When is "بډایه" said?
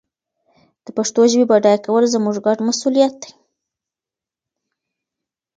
1.51-1.79